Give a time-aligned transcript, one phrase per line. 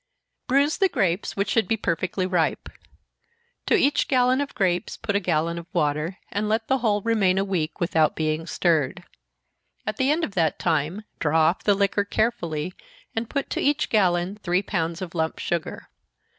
[0.47, 2.69] _Bruise the grapes, which should be perfectly ripe.
[3.67, 7.37] To each gallon of grapes put a gallon of water, and let the whole remain
[7.37, 9.03] a week, without being stirred.
[9.85, 12.73] At the end of that time, draw off the liquor carefully,
[13.15, 15.91] and put to each gallon three pounds of lump sugar.